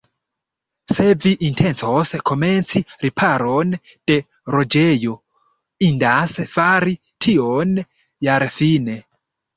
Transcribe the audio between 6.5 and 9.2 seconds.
fari tion jarfine.